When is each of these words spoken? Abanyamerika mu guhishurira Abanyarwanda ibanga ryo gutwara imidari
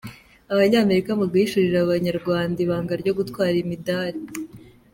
Abanyamerika 0.53 1.11
mu 1.19 1.25
guhishurira 1.31 1.77
Abanyarwanda 1.81 2.57
ibanga 2.65 2.93
ryo 3.01 3.13
gutwara 3.19 3.55
imidari 3.63 4.19